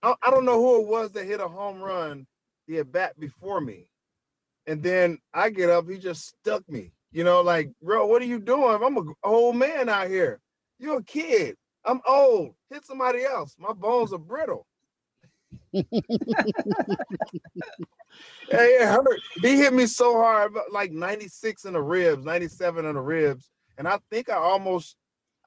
[0.03, 2.27] I, I, don't know who it was that hit a home run,
[2.67, 3.89] the at bat before me.
[4.67, 6.93] And then I get up, he just stuck me.
[7.13, 8.83] You know, like, bro, what are you doing?
[8.83, 10.41] I'm a old man out here.
[10.79, 11.57] You're a kid.
[11.85, 12.55] I'm old.
[12.71, 13.55] Hit somebody else.
[13.59, 14.67] My bones are brittle.
[18.51, 19.21] Hey, it hurt.
[19.43, 23.51] He hit me so hard, like 96 in the ribs, 97 in the ribs.
[23.79, 24.97] And I think I almost,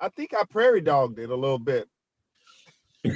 [0.02, 1.88] I think I prairie dogged it a little bit.
[3.04, 3.14] it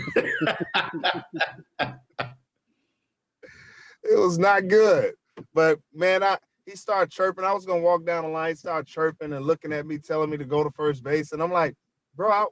[4.09, 5.15] was not good.
[5.53, 7.43] But man, I he started chirping.
[7.43, 10.37] I was gonna walk down the line, start chirping and looking at me, telling me
[10.37, 11.31] to go to first base.
[11.31, 11.75] And I'm like,
[12.15, 12.45] bro, I,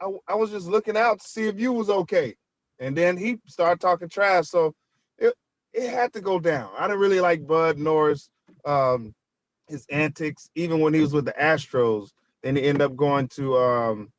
[0.00, 2.34] I, I was just looking out to see if you was okay.
[2.82, 4.48] And then he started talking trash.
[4.48, 4.74] So
[5.16, 5.34] it
[5.72, 6.70] it had to go down.
[6.76, 8.28] I didn't really like Bud Norris,
[8.64, 9.14] um,
[9.68, 12.10] his antics, even when he was with the Astros.
[12.42, 14.12] Then he ended up going to um,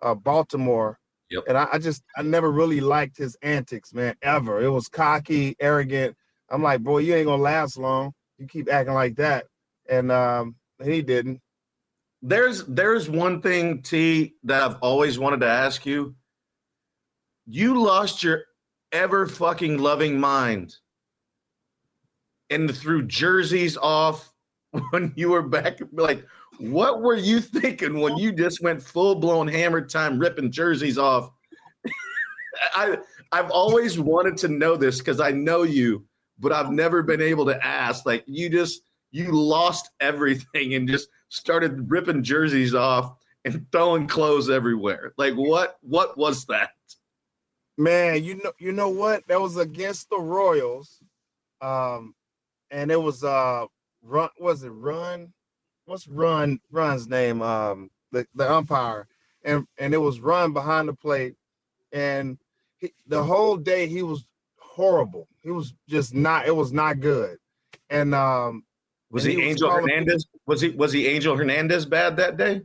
[0.00, 0.98] uh, Baltimore.
[1.30, 1.44] Yep.
[1.48, 4.62] And I, I, just I never really liked his antics, man, ever.
[4.62, 6.16] It was cocky, arrogant.
[6.48, 8.12] I'm like, boy, you ain't gonna last long.
[8.38, 9.46] You keep acting like that.
[9.90, 11.40] And um, he didn't.
[12.22, 16.14] There's there's one thing, T, that I've always wanted to ask you.
[17.46, 18.44] You lost your
[18.92, 20.76] ever fucking loving mind
[22.50, 24.32] and threw jerseys off
[24.90, 25.78] when you were back.
[25.92, 26.24] Like,
[26.58, 31.30] what were you thinking when you just went full blown hammer time ripping jerseys off?
[32.74, 32.98] I
[33.32, 36.04] I've always wanted to know this because I know you,
[36.38, 38.06] but I've never been able to ask.
[38.06, 44.50] Like, you just you lost everything and just started ripping jerseys off and throwing clothes
[44.50, 45.12] everywhere.
[45.16, 46.70] Like, what what was that?
[47.78, 49.26] Man, you know, you know what?
[49.28, 50.98] That was against the Royals.
[51.60, 52.14] Um,
[52.70, 53.66] and it was uh
[54.02, 55.32] run was it run?
[55.86, 57.42] What's run run's name?
[57.42, 59.06] Um the, the umpire.
[59.44, 61.34] And and it was run behind the plate.
[61.92, 62.38] And
[62.78, 64.26] he, the whole day he was
[64.58, 65.28] horrible.
[65.42, 67.38] He was just not it was not good.
[67.90, 68.64] And um
[69.10, 70.26] was and he, he angel was hernandez?
[70.46, 72.62] Was he was he angel hernandez bad that day?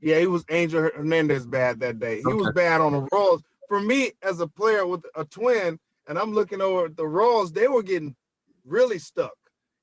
[0.00, 2.18] Yeah he was angel hernandez bad that day.
[2.18, 2.34] He okay.
[2.34, 6.32] was bad on the Royals for me as a player with a twin and i'm
[6.32, 8.14] looking over the Royals they were getting
[8.66, 9.36] really stuck,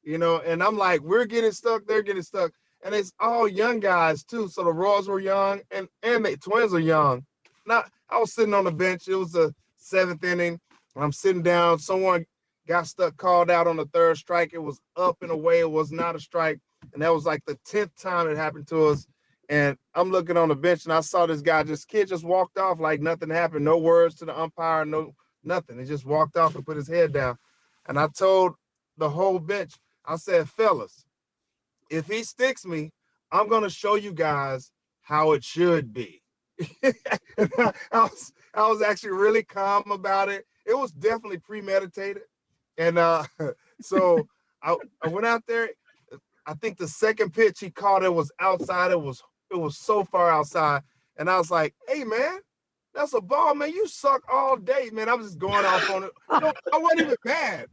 [0.04, 0.40] you know.
[0.40, 2.52] And I'm like, we're getting stuck, they're getting stuck,
[2.84, 4.48] and it's all young guys too.
[4.50, 7.26] So the Royals were young, and and the Twins are young.
[7.66, 9.08] Not, I was sitting on the bench.
[9.08, 10.60] It was the seventh inning.
[10.96, 11.80] I'm sitting down.
[11.80, 12.26] Someone
[12.68, 14.52] got stuck, called out on the third strike.
[14.54, 15.60] It was up and away.
[15.60, 16.60] It was not a strike,
[16.94, 19.08] and that was like the tenth time it happened to us.
[19.54, 22.58] And I'm looking on the bench, and I saw this guy just kid just walked
[22.58, 23.64] off like nothing happened.
[23.64, 25.14] No words to the umpire, no
[25.44, 25.78] nothing.
[25.78, 27.38] He just walked off and put his head down.
[27.88, 28.54] And I told
[28.98, 29.74] the whole bench.
[30.08, 31.06] I said, fellas,
[31.92, 32.94] if he sticks me,
[33.32, 36.24] I'm gonna show you guys how it should be.
[36.84, 40.48] I, was I was actually really calm about it.
[40.66, 42.24] It was definitely premeditated.
[42.80, 43.26] And uh,
[43.82, 44.28] so
[44.64, 45.70] I, I went out there.
[46.48, 48.90] I think the second pitch he caught it was outside.
[48.90, 49.22] It was
[49.54, 50.84] it was so far outside.
[51.18, 52.40] And I was like, hey man,
[52.94, 53.72] that's a ball, man.
[53.72, 55.10] You suck all day, man.
[55.10, 56.12] I was just going off on it.
[56.74, 57.68] I wasn't even mad.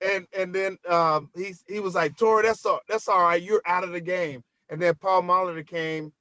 [0.00, 3.42] and and then um, he he was like, Torii, that's all that's all right.
[3.42, 4.42] You're out of the game.
[4.70, 6.12] And then Paul Molitor came,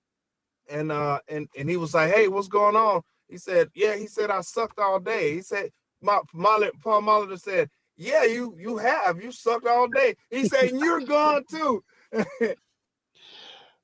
[0.70, 3.02] and uh and and he was like, Hey, what's going on?
[3.30, 3.96] He said, Yeah.
[3.96, 5.34] He said I sucked all day.
[5.34, 10.16] He said, my Molitor, Paul Molitor said, Yeah, you you have you sucked all day.
[10.30, 11.84] He said, You're gone too.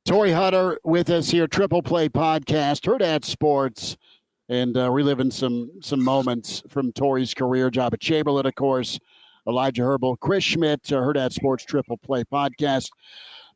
[0.05, 3.97] Torii Hunter with us here, Triple Play Podcast, Hurrdat Sports,
[4.49, 7.69] and uh, reliving some some moments from Torii's career.
[7.69, 8.99] Joba Chamberlain, of course,
[9.47, 12.89] Elijah Herbal, Chris Schmidt, uh, at Sports Triple Play Podcast.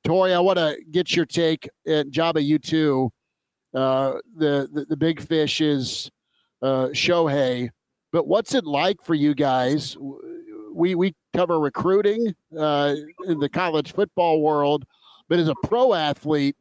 [0.04, 1.68] Torii, I want to get your take.
[1.88, 3.12] At Joba, you too.
[3.74, 6.12] Uh, the, the the big fish is
[6.62, 7.70] uh, Shohei,
[8.12, 9.98] but what's it like for you guys?
[10.72, 14.86] We we cover recruiting uh, in the college football world
[15.28, 16.56] but as a pro athlete,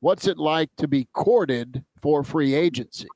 [0.00, 3.08] what's it like to be courted for free agency?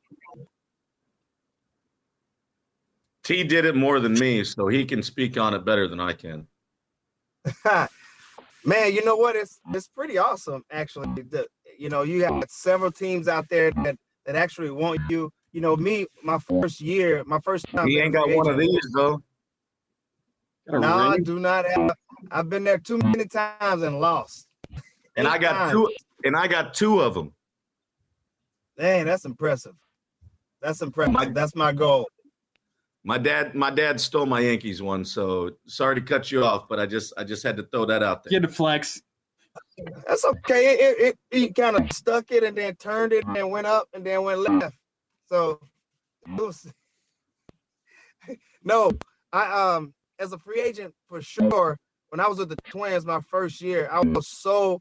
[3.22, 6.14] T did it more than me, so he can speak on it better than I
[6.14, 6.46] can.
[8.64, 9.36] Man, you know what?
[9.36, 11.22] It's it's pretty awesome actually.
[11.22, 11.46] The,
[11.78, 15.30] you know, you have several teams out there that that actually want you.
[15.52, 17.86] You know, me, my first year, my first time.
[17.86, 19.22] He ain't got one of these though.
[20.66, 21.92] No, I do not have.
[22.30, 24.47] I've been there too many times and lost
[25.18, 25.72] and I got times.
[25.72, 25.92] two,
[26.24, 27.32] and I got two of them.
[28.78, 29.74] Dang, that's impressive.
[30.62, 31.12] That's impressive.
[31.12, 32.08] My, that's my goal.
[33.04, 36.78] My dad, my dad stole my Yankees one, so sorry to cut you off, but
[36.78, 38.30] I just, I just had to throw that out there.
[38.40, 39.00] Get a flex.
[40.06, 40.74] That's okay.
[40.74, 43.88] It, it, it he kind of stuck it and then turned it and went up
[43.92, 44.76] and then went left.
[45.26, 45.60] So,
[46.36, 46.66] was,
[48.64, 48.90] no,
[49.32, 51.78] I um as a free agent for sure.
[52.10, 54.80] When I was with the Twins my first year, I was so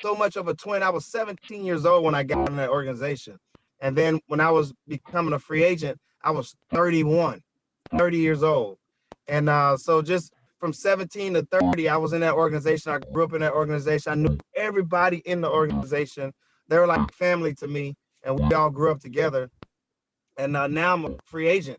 [0.00, 0.82] so much of a twin.
[0.82, 3.38] I was 17 years old when I got in that organization.
[3.80, 7.42] And then when I was becoming a free agent, I was 31,
[7.96, 8.78] 30 years old.
[9.26, 12.92] And uh, so just from 17 to 30, I was in that organization.
[12.92, 14.12] I grew up in that organization.
[14.12, 16.32] I knew everybody in the organization.
[16.68, 19.50] They were like family to me, and we all grew up together.
[20.36, 21.78] And uh, now I'm a free agent,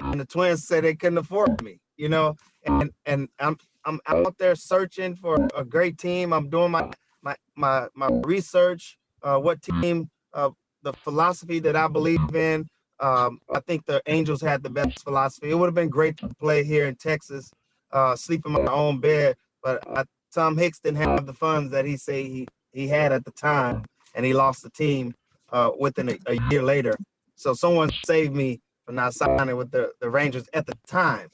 [0.00, 2.36] and the Twins said they couldn't afford me, you know.
[2.64, 6.32] And and I'm I'm out there searching for a great team.
[6.32, 6.90] I'm doing my
[7.22, 10.50] my my my research, uh, what team, uh,
[10.82, 12.68] the philosophy that I believe in.
[13.00, 15.50] Um, I think the Angels had the best philosophy.
[15.50, 17.50] It would have been great to play here in Texas,
[17.90, 21.84] uh, sleep in my own bed, but I, Tom Hicks didn't have the funds that
[21.84, 25.14] he say he he had at the time, and he lost the team
[25.50, 26.96] uh, within a, a year later.
[27.34, 31.28] So someone saved me from not signing with the, the Rangers at the time.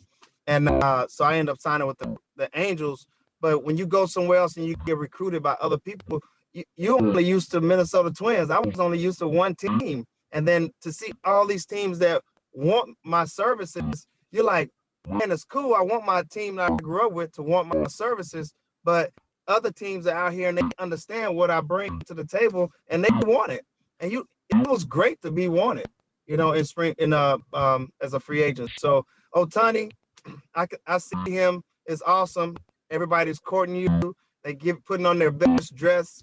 [0.46, 3.06] And uh, so I ended up signing with the, the Angels
[3.40, 6.20] but when you go somewhere else and you get recruited by other people,
[6.52, 8.50] you, you only used to Minnesota Twins.
[8.50, 10.04] I was only used to one team.
[10.32, 12.22] And then to see all these teams that
[12.52, 14.70] want my services, you're like,
[15.08, 15.74] man, it's cool.
[15.74, 18.52] I want my team that I grew up with to want my services.
[18.84, 19.10] But
[19.46, 23.02] other teams are out here and they understand what I bring to the table and
[23.02, 23.64] they want it.
[24.00, 25.88] And you it was great to be wanted,
[26.26, 28.70] you know, in spring in uh um as a free agent.
[28.78, 29.90] So Ohtani,
[30.54, 32.56] I I see him is awesome.
[32.90, 34.14] Everybody's courting you.
[34.44, 36.22] They give putting on their best dress,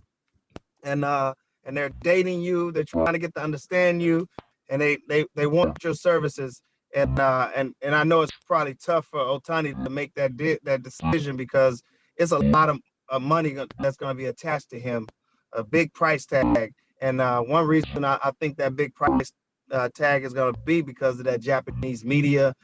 [0.83, 2.71] and uh, and they're dating you.
[2.71, 4.27] They're trying to get to understand you,
[4.69, 6.61] and they they they want your services.
[6.95, 10.59] And uh, and and I know it's probably tough for Ohtani to make that di-
[10.63, 11.83] that decision because
[12.15, 15.07] it's a lot of, of money that's going to be attached to him,
[15.53, 16.73] a big price tag.
[17.01, 19.33] And uh, one reason I, I think that big price
[19.71, 22.55] uh, tag is going to be because of that Japanese media,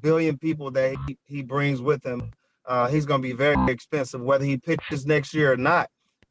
[0.00, 2.30] billion people that he, he brings with him,
[2.66, 5.88] uh, he's going to be very expensive, whether he pitches next year or not.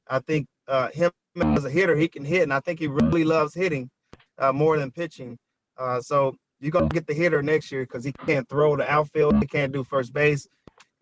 [0.07, 3.23] I think uh, him as a hitter, he can hit, and I think he really
[3.23, 3.89] loves hitting
[4.37, 5.37] uh, more than pitching.
[5.77, 8.89] Uh, so you're going to get the hitter next year because he can't throw the
[8.89, 10.47] outfield, he can't do first base.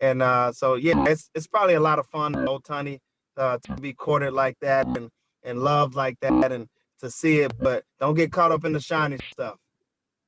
[0.00, 2.98] And uh, so, yeah, it's, it's probably a lot of fun, Ohtani,
[3.36, 5.10] uh, to be courted like that and,
[5.42, 6.66] and loved like that and
[7.00, 9.56] to see it, but don't get caught up in the shiny stuff.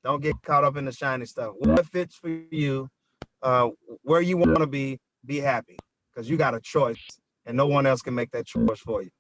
[0.05, 1.55] Don't get caught up in the shiny stuff.
[1.59, 2.89] What fits for you,
[3.43, 3.69] uh,
[4.03, 5.77] where you want to be, be happy
[6.13, 7.07] because you got a choice
[7.47, 9.11] and no one else can make that choice for you.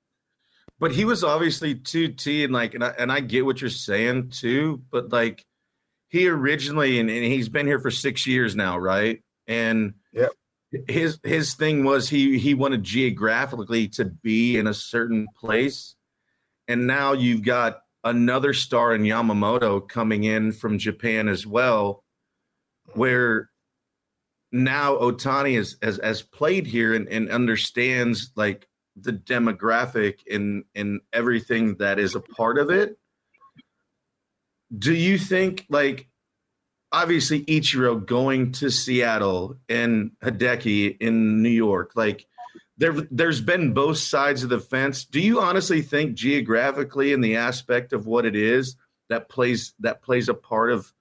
[0.78, 4.30] But he was obviously 2T and like, and I, and I get what you're saying
[4.30, 5.44] too, but like
[6.08, 9.22] he originally, and, and he's been here for six years now, right?
[9.46, 10.32] And yep.
[10.88, 15.94] his, his thing was he, he wanted geographically to be in a certain place.
[16.66, 22.04] And now you've got another star in Yamamoto coming in from Japan as well,
[22.94, 23.50] where
[24.50, 31.00] now Ohtani is, has, has played here and, and understands like the demographic and, and
[31.12, 32.98] everything that is a part of it.
[34.76, 36.08] Do you think like
[36.92, 42.26] obviously Ichiro going to Seattle and Hideki in New York, like
[42.78, 45.04] there there's been both sides of the fence.
[45.04, 48.76] Do you honestly think geographically in the aspect of what it is
[49.08, 50.92] that plays that plays a part of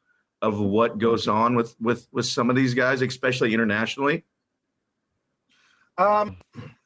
[0.42, 4.26] of what goes on with with with some of these guys, especially internationally?
[5.98, 6.38] Um,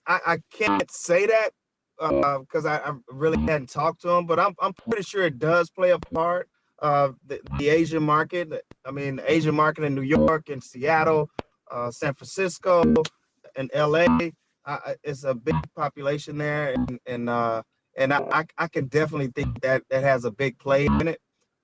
[0.07, 1.49] I, I can't say that
[1.97, 5.39] because uh, I, I, really hadn't talked to him, but I'm I'm pretty sure it
[5.39, 6.49] does play a part.
[6.79, 8.51] Uh, the, the Asian market,
[8.85, 11.29] I mean, Asian market in New York and Seattle,
[11.71, 12.83] uh, San Francisco,
[13.55, 14.05] and LA.
[14.65, 17.61] I, it's a big population there, and and uh,
[17.97, 21.21] and I, I can definitely think that that has a big play in it.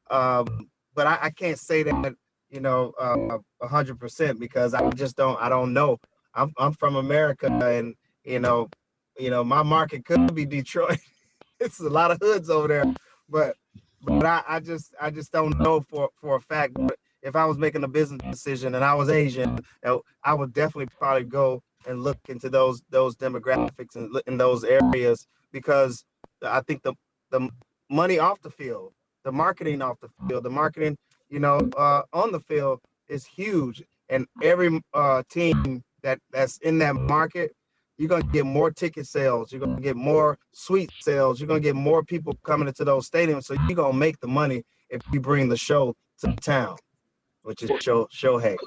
[0.10, 2.16] Um, but I, I can't say that
[2.50, 6.00] you know uh, a hundred percent because I just don't I don't know.
[6.34, 8.70] I'm I'm from America, and you know
[9.18, 11.00] you know my market could be Detroit.
[11.60, 12.86] it's a lot of hoods over there,
[13.30, 13.56] but
[14.04, 16.74] but I, I just I just don't know for for a fact.
[16.76, 19.60] But if I was making a business decision and I was Asian,
[20.24, 25.28] I would definitely probably go and look into those those demographics and in those areas
[25.52, 26.04] because
[26.42, 26.94] I think the
[27.32, 27.50] the
[27.90, 30.98] money off the field, the marketing off the field, the marketing
[31.30, 36.78] you know uh, on the field is huge, and every uh, team that that's in
[36.80, 37.56] that market,
[37.98, 41.76] you're gonna get more ticket sales, you're gonna get more suite sales, you're gonna get
[41.76, 45.50] more people coming into those stadiums, so you're gonna make the money if you bring
[45.50, 46.78] the show to town,
[47.44, 48.58] which is show Shohei.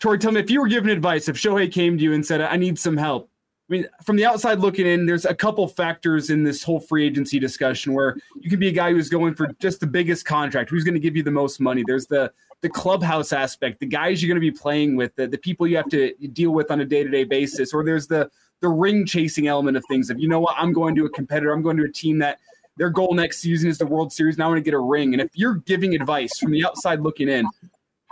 [0.00, 2.40] Torii, tell me if you were given advice, if Shohei came to you and said,
[2.40, 3.30] I need some help.
[3.68, 7.04] I mean, from the outside looking in, there's a couple factors in this whole free
[7.04, 10.70] agency discussion where you could be a guy who's going for just the biggest contract,
[10.70, 11.82] who's going to give you the most money.
[11.84, 12.32] There's the
[12.62, 15.76] the clubhouse aspect, the guys you're going to be playing with, the, the people you
[15.76, 18.30] have to deal with on a day to day basis, or there's the
[18.60, 20.10] the ring chasing element of things.
[20.10, 22.38] If you know what, I'm going to a competitor, I'm going to a team that
[22.76, 25.12] their goal next season is the World Series, and I want to get a ring.
[25.12, 27.46] And if you're giving advice from the outside looking in,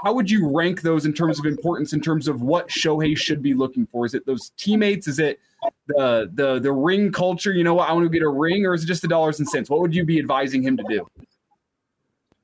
[0.04, 3.42] how would you rank those in terms of importance in terms of what Shohei should
[3.42, 4.04] be looking for?
[4.04, 5.08] Is it those teammates?
[5.08, 5.40] Is it
[5.88, 7.52] the the the ring culture?
[7.52, 7.88] You know what?
[7.88, 9.70] I want to get a ring, or is it just the dollars and cents?
[9.70, 11.06] What would you be advising him to do?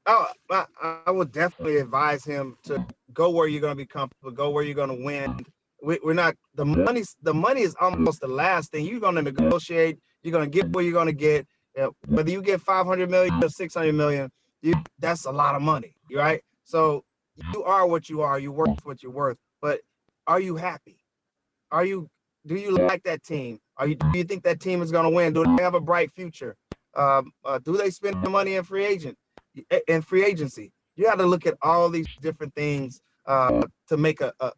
[0.06, 0.64] Oh, I,
[1.06, 4.64] I would definitely advise him to go where you're going to be comfortable, go where
[4.64, 5.44] you're going to win.
[5.82, 7.04] We, are not the money.
[7.22, 8.86] The money is almost the last thing.
[8.86, 9.98] You're going to negotiate.
[10.22, 11.46] You're going to get what you're going to get.
[12.06, 14.30] whether you get 500 million or 600 million,
[14.62, 16.42] you, that's a lot of money, right?
[16.64, 17.04] So
[17.52, 18.38] you are what you are.
[18.38, 19.38] You worth what you're worth.
[19.60, 19.80] But
[20.26, 20.98] are you happy?
[21.70, 22.08] Are you?
[22.46, 23.60] Do you like that team?
[23.76, 23.96] Are you?
[23.96, 25.32] Do you think that team is going to win?
[25.32, 26.56] Do they have a bright future?
[26.94, 29.16] Um, uh, do they spend the money in free agent
[29.86, 30.72] in free agency?
[30.96, 34.52] You got to look at all these different things uh, to make a, a,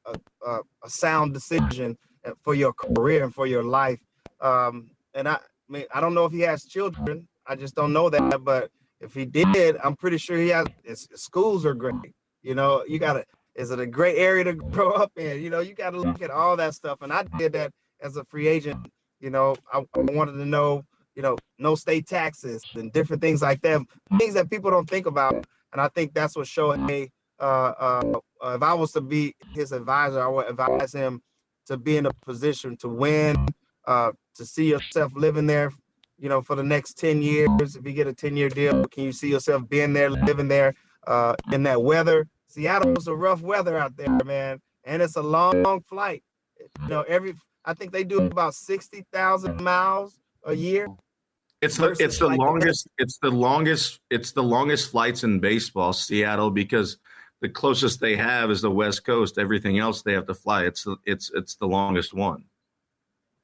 [0.47, 1.97] a, a, sound decision
[2.43, 4.01] for your career and for your life.
[4.41, 7.29] Um, and I, I mean, I don't know if he has children.
[7.47, 8.45] I just don't know that.
[8.45, 10.67] But if he did, I'm pretty sure he has.
[10.85, 11.97] His schools are great.
[12.43, 13.25] You know, you gotta
[13.55, 15.43] is it a great area to grow up in?
[15.43, 16.99] You know, you gotta look at all that stuff.
[17.03, 18.89] And I did that as a free agent.
[19.21, 23.41] You know, I, I wanted to know, you know, no state taxes and different things
[23.43, 23.83] like that,
[24.19, 25.35] things that people don't think about.
[25.73, 27.11] And I think that's what Shohei.
[27.39, 28.21] Uh, uh,
[28.55, 31.23] if I was to be his advisor, I would advise him
[31.67, 33.47] to be in a position to win,
[33.87, 35.73] uh, to see yourself living there,
[36.19, 37.77] you know, for the next 10 years.
[37.77, 40.75] If you get a 10 year deal, can you see yourself being there, living there?
[41.07, 42.29] uh, in that weather.
[42.53, 46.23] Seattle's a rough weather out there, man, and it's a long flight.
[46.83, 47.35] You know, every
[47.65, 50.89] I think they do about sixty thousand miles a year.
[51.63, 56.51] It's the it's the longest it's the longest it's the longest flights in baseball, Seattle,
[56.51, 56.99] because
[57.41, 59.39] the closest they have is the West Coast.
[59.39, 60.65] Everything else they have to fly.
[60.65, 62.45] It's it's it's the longest one.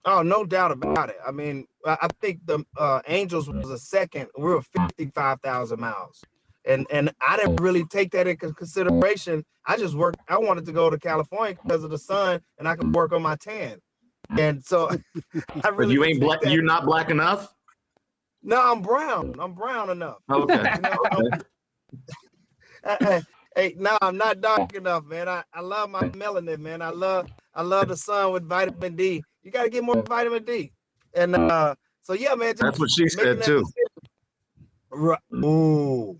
[0.05, 1.17] Oh, no doubt about it.
[1.27, 4.29] I mean, I think the uh, Angels was a second.
[4.37, 6.23] We were fifty five thousand miles
[6.69, 9.45] and and I didn't really take that into consideration.
[9.67, 10.21] I just worked.
[10.29, 13.23] I wanted to go to California because of the sun, and I could work on
[13.23, 13.79] my tan.
[14.39, 14.91] And so,
[15.65, 15.95] I really.
[15.95, 16.41] You ain't black.
[16.45, 17.53] You're not black enough.
[18.43, 19.35] No, I'm brown.
[19.39, 20.19] I'm brown enough.
[20.31, 20.55] Okay.
[20.77, 20.99] You know,
[22.85, 23.23] okay.
[23.57, 25.29] hey, no, I'm not dark enough, man.
[25.29, 26.81] I, I love my melanin, man.
[26.81, 29.25] I love I love the sun with vitamin D.
[29.43, 30.73] You got to get more vitamin D.
[31.15, 32.55] And uh, so yeah, man.
[32.57, 33.65] That's what she said too.
[34.91, 35.19] Right.
[35.35, 36.19] Ooh.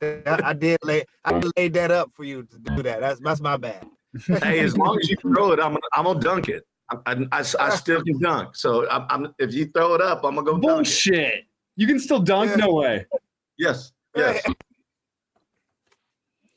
[0.26, 3.00] I did lay I laid that up for you to do that.
[3.00, 3.86] That's that's my bad.
[4.42, 6.64] hey, as long as you throw it, I'm gonna, I'm gonna dunk it.
[6.90, 8.56] I, I, I, I still can dunk.
[8.56, 10.56] So I'm, I'm, if you throw it up, I'm gonna go.
[10.56, 11.44] Bullshit!
[11.76, 12.50] You can still dunk?
[12.50, 12.56] Yeah.
[12.56, 13.06] No way.
[13.58, 13.92] Yes.
[14.16, 14.42] Yes.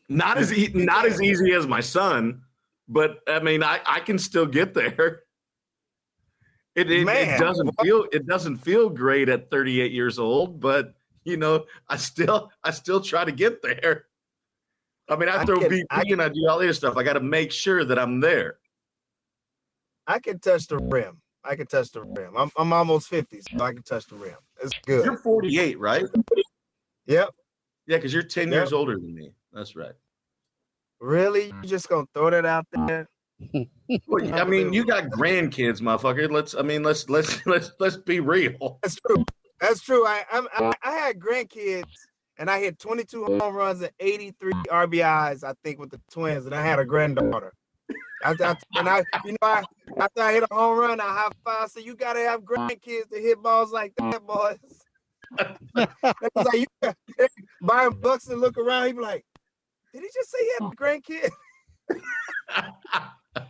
[0.10, 2.42] not as e- not as easy as my son,
[2.88, 5.24] but I mean, I, I can still get there.
[6.74, 10.94] It it, it doesn't feel it doesn't feel great at 38 years old, but
[11.24, 14.06] you know, I still I still try to get there.
[15.10, 16.98] I mean, I I throw can- BP I and I do all this stuff.
[16.98, 18.58] I got to make sure that I'm there.
[20.08, 21.22] I can touch the rim.
[21.44, 22.36] I can touch the rim.
[22.38, 24.36] I'm I'm almost 50, so I can touch the rim.
[24.64, 25.06] It's good.
[25.06, 26.06] You're 48, right?
[27.08, 27.30] Yep.
[27.88, 28.54] Yeah, because you're 10 Yep.
[28.56, 29.32] years older than me.
[29.52, 29.94] That's right.
[31.00, 31.48] Really?
[31.48, 33.08] You just gonna throw that out there?
[34.08, 36.32] Well, I mean, you got grandkids, motherfucker.
[36.32, 36.56] Let's.
[36.56, 38.80] I mean, let's let's let's let's be real.
[38.84, 39.26] That's true.
[39.62, 40.06] That's true.
[40.06, 41.86] I I'm, I I had grandkids
[42.38, 45.44] and I hit 22 home runs and 83 RBIs.
[45.44, 47.54] I think with the Twins, and I had a granddaughter.
[48.24, 49.64] I, I, and I, you know, I,
[50.00, 51.70] after I hit a home run, I high five.
[51.70, 54.58] So you gotta have grandkids to hit balls like that, boys.
[55.74, 56.98] Like you got-
[57.62, 59.26] Byron Buxton look around, he be like,
[59.94, 60.72] "Did he just say he had oh.
[60.72, 61.30] a grandkid?"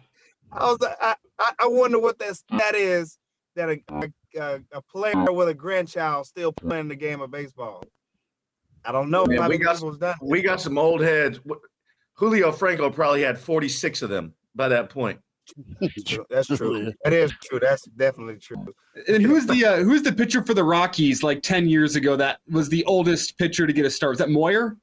[0.54, 3.18] I was like, I, I, I wonder what that stat is
[3.56, 7.84] that a, a, a, a player with a grandchild still playing the game of baseball.
[8.86, 9.26] I don't know.
[9.26, 10.16] Man, we got- people's done.
[10.22, 11.40] We got some old heads.
[12.14, 15.20] Julio Franco probably had 46 of them by that point.
[15.82, 16.26] That's true.
[16.30, 16.92] That's true.
[17.04, 17.60] That is true.
[17.60, 18.64] That's definitely true.
[19.08, 22.40] And who's the uh, who's the pitcher for the Rockies like ten years ago that
[22.50, 24.12] was the oldest pitcher to get a start?
[24.12, 24.78] Was that Moyer?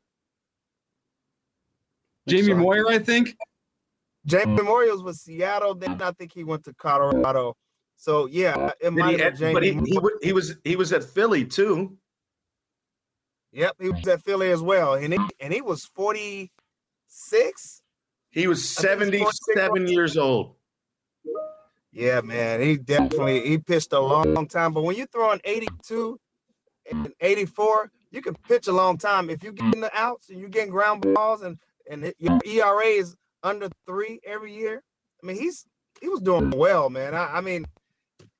[2.28, 3.34] Jamie So- Moyer, I think.
[4.26, 5.74] Jamie Memorials was with Seattle.
[5.74, 7.56] Then I think he went to Colorado.
[7.98, 10.76] So yeah, uh, it Did might he, have been but he, he, he was he
[10.76, 11.98] was at Philly too.
[13.52, 16.52] Yep, he was at Philly as well, and he and he was forty
[17.08, 17.82] six.
[18.30, 20.54] He was he's 77 years old.
[21.92, 24.72] Yeah, man, he definitely he pitched a long time.
[24.72, 26.20] But when you're throwing 82
[26.92, 29.28] and 84, you can pitch a long time.
[29.28, 31.58] If you get in the outs and you're getting ground balls and
[31.90, 34.84] and your ERA is under three every year,
[35.20, 35.66] I mean he's
[36.00, 37.14] he was doing well, man.
[37.14, 37.66] I, I mean,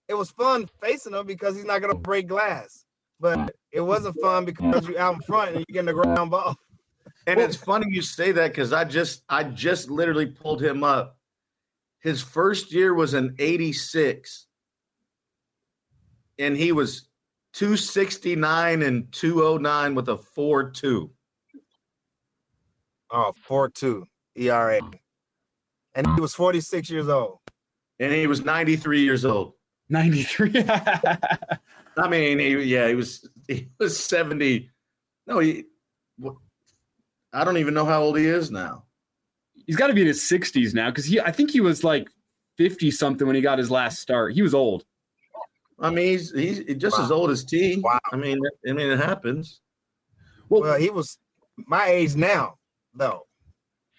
[0.09, 2.85] it was fun facing him because he's not gonna break glass.
[3.21, 6.57] But it wasn't fun because you're out in front and you're getting the ground ball.
[7.27, 11.19] And it's funny you say that because I just I just literally pulled him up.
[12.01, 14.47] His first year was an 86,
[16.39, 17.09] and he was
[17.55, 21.11] 269 and 209 with a 4-2.
[23.11, 24.05] Oh, 4-2
[24.37, 24.81] ERA.
[25.95, 27.39] And he was 46 years old.
[27.99, 29.55] And he was 93 years old.
[29.89, 30.53] Ninety three.
[31.97, 34.71] I mean, he, yeah, he was he was 70.
[35.27, 35.65] No, he
[36.23, 36.37] wh-
[37.33, 38.85] I don't even know how old he is now.
[39.67, 41.21] He's got to be in his sixties now because he.
[41.21, 42.09] I think he was like
[42.57, 44.33] fifty something when he got his last start.
[44.35, 44.85] He was old.
[45.81, 47.81] I mean, he's he's just as old as T.
[47.81, 47.99] Wow.
[48.13, 49.61] I mean, I mean, it happens.
[50.49, 51.19] Well, Well, he was
[51.57, 52.57] my age now,
[52.95, 53.27] though.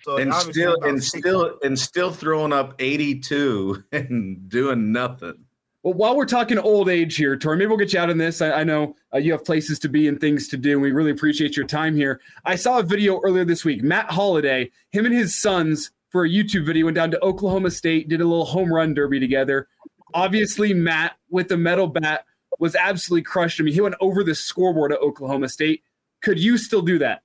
[0.01, 1.19] So and still and 60.
[1.19, 5.45] still and still throwing up 82 and doing nothing.
[5.83, 8.41] Well, while we're talking old age here, Torii, maybe we'll get you out on this.
[8.41, 10.77] I, I know uh, you have places to be and things to do.
[10.77, 12.19] We really appreciate your time here.
[12.43, 13.81] I saw a video earlier this week.
[13.81, 18.09] Matt Holliday, him and his sons, for a YouTube video, went down to Oklahoma State,
[18.09, 19.67] did a little home run derby together.
[20.13, 22.25] Obviously, Matt with the metal bat
[22.57, 23.61] was absolutely crushed.
[23.61, 25.83] I mean, he went over the scoreboard at Oklahoma State.
[26.21, 27.21] Could you still do that?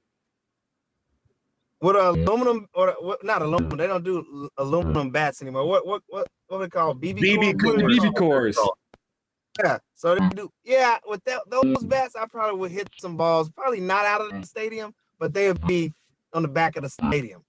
[1.85, 3.76] With aluminum or what, not aluminum.
[3.76, 5.66] They don't do aluminum bats anymore.
[5.66, 7.99] What what what what they call BB BBCORs?
[7.99, 8.59] BB cores.
[9.62, 9.76] Yeah.
[9.95, 10.51] So they do.
[10.64, 13.51] Yeah, with that those bats, I probably would hit some balls.
[13.51, 15.93] Probably not out of the stadium, but they would be
[16.32, 17.43] on the back of the stadium.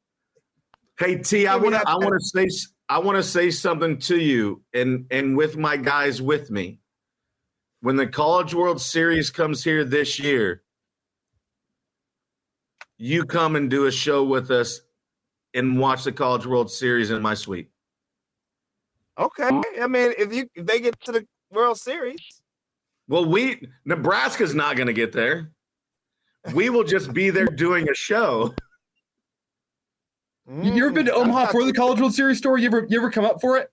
[1.00, 2.50] Hey T, I want to I want to say
[2.90, 6.80] I want to say something to you and and with my guys with me.
[7.80, 10.62] When the College World Series comes here this year,
[12.98, 14.82] you come and do a show with us
[15.54, 17.70] and watch the College World Series in my suite.
[19.18, 19.50] Okay.
[19.82, 22.42] I mean, if you if they get to the World Series,
[23.08, 25.52] Well, we Nebraska's not going to get there.
[26.54, 28.54] We will just be there doing a show.
[30.48, 32.62] You you ever been to mm, Omaha for the College World Series story?
[32.62, 33.70] You ever you ever come up for it?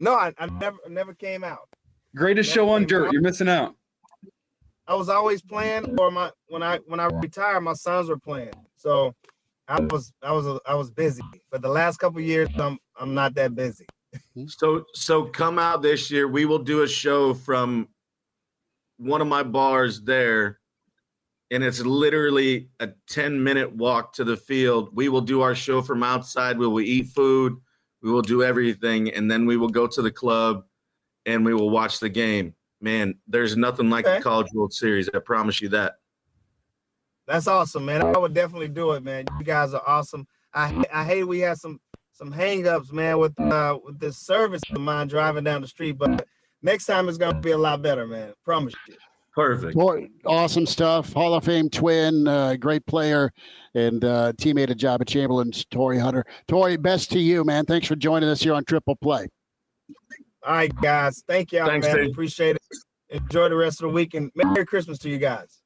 [0.00, 1.68] No, I, I never never came out.
[2.14, 3.12] Greatest show on dirt.
[3.12, 3.74] You're missing out.
[4.88, 8.54] I was always playing, or my when I when I retired, my sons were playing.
[8.76, 9.14] So
[9.68, 11.22] I was I was I was busy.
[11.50, 13.86] But the last couple years, I'm I'm not that busy.
[14.46, 16.28] So so come out this year.
[16.28, 17.88] We will do a show from
[18.98, 20.60] one of my bars there.
[21.50, 24.90] And it's literally a 10 minute walk to the field.
[24.92, 26.58] We will do our show from outside.
[26.58, 27.56] We will eat food.
[28.02, 29.10] We will do everything.
[29.12, 30.64] And then we will go to the club
[31.24, 32.54] and we will watch the game.
[32.86, 34.18] Man, there's nothing like Okay.
[34.18, 35.10] the College World Series.
[35.12, 35.96] I promise you that.
[37.26, 38.00] That's awesome, man.
[38.00, 39.24] I would definitely do it, man.
[39.40, 40.24] You guys are awesome.
[40.54, 41.80] I I hate we had some
[42.12, 46.28] some hangups, man, with uh with this service of mine driving down the street, but
[46.62, 48.32] next time it's gonna be a lot better, man.
[48.44, 48.94] Promise you.
[49.34, 49.74] Perfect.
[49.74, 51.12] Boy, awesome stuff.
[51.12, 53.32] Hall of Fame twin, uh, great player,
[53.74, 56.24] and uh, teammate of Joba Chamberlain's Torii Hunter.
[56.46, 57.66] Torii, best to you, man.
[57.66, 59.26] Thanks for joining us here on Triple Play.
[60.46, 61.24] All right, guys.
[61.26, 62.06] Thank y'all, Thanks, man.
[62.06, 62.62] Appreciate it.
[63.10, 65.60] Enjoy the rest of the week and Merry Christmas to you guys.